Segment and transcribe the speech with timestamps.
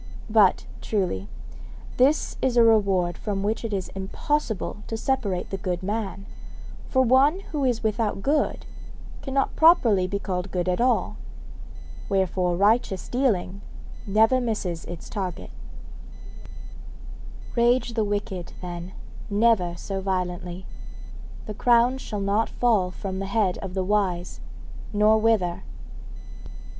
[0.31, 1.27] But, truly,
[1.97, 6.25] this is a reward from which it is impossible to separate the good man,
[6.89, 8.65] for one who is without good
[9.21, 11.17] cannot properly be called good at all;
[12.09, 13.61] wherefore righteous dealing
[14.07, 15.51] never misses its reward.
[17.55, 18.93] Rage the wicked, then,
[19.29, 20.65] never so violently,
[21.45, 24.39] the crown shall not fall from the head of the wise,
[24.91, 25.61] nor wither.